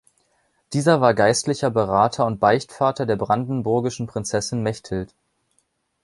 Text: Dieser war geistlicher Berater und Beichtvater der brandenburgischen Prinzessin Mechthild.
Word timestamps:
Dieser 0.73 0.99
war 0.99 1.13
geistlicher 1.13 1.69
Berater 1.69 2.25
und 2.25 2.39
Beichtvater 2.39 3.05
der 3.05 3.17
brandenburgischen 3.17 4.07
Prinzessin 4.07 4.63
Mechthild. 4.63 5.13